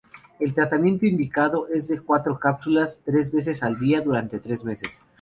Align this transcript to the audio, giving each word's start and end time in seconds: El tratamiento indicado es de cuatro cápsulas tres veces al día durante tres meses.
El 0.39 0.55
tratamiento 0.55 1.05
indicado 1.05 1.67
es 1.67 1.87
de 1.87 1.99
cuatro 1.99 2.39
cápsulas 2.39 3.03
tres 3.05 3.31
veces 3.31 3.61
al 3.61 3.77
día 3.77 4.01
durante 4.01 4.39
tres 4.39 4.63
meses. 4.63 4.99